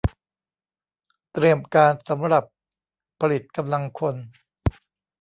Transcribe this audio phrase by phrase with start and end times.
[1.33, 2.43] เตรียมการสำหรับ
[3.19, 4.15] ผลิตกำลังคน